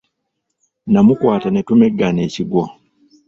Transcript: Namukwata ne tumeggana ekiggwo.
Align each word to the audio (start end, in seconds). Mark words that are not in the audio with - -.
Namukwata 0.91 1.47
ne 1.51 1.61
tumeggana 1.67 2.19
ekiggwo. 2.27 2.63